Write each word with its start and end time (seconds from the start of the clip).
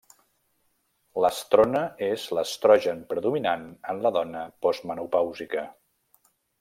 L'estrona 1.25 1.81
és 2.07 2.23
l'estrogen 2.37 3.03
predominant 3.11 3.67
en 3.93 4.01
la 4.07 4.13
dona 4.17 4.43
postmenopàusica. 4.67 5.67